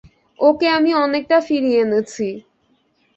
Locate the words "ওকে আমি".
0.39-0.91